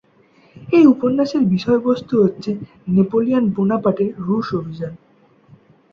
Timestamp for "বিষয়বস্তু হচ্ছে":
1.45-2.51